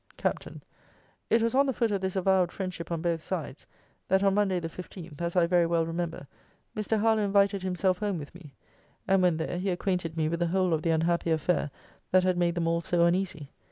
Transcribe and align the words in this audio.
Capt. 0.17 0.47
'It 1.29 1.43
was 1.43 1.53
on 1.53 1.67
the 1.67 1.73
foot 1.73 1.91
of 1.91 2.01
this 2.01 2.15
avowed 2.15 2.51
friendship 2.51 2.91
on 2.91 3.03
both 3.03 3.21
sides, 3.21 3.67
that 4.07 4.23
on 4.23 4.33
Monday 4.33 4.59
the 4.59 4.67
15th, 4.67 5.21
as 5.21 5.35
I 5.35 5.45
very 5.45 5.67
well 5.67 5.85
remember, 5.85 6.25
Mr. 6.75 6.99
Harlowe 6.99 7.21
invited 7.21 7.61
himself 7.61 7.99
home 7.99 8.17
with 8.17 8.33
me. 8.33 8.55
And 9.07 9.21
when 9.21 9.37
there, 9.37 9.59
he 9.59 9.69
acquainted 9.69 10.17
me 10.17 10.27
with 10.27 10.39
the 10.39 10.47
whole 10.47 10.73
of 10.73 10.81
the 10.81 10.89
unhappy 10.89 11.29
affair 11.29 11.69
that 12.09 12.23
had 12.23 12.35
made 12.39 12.55
them 12.55 12.65
all 12.67 12.81
so 12.81 13.05
uneasy. 13.05 13.51